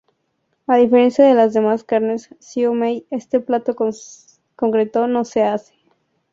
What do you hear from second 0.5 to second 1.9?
A diferencia de las demás